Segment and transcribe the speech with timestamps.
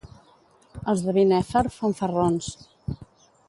[0.93, 2.51] Els de Binèfar, fanfarrons.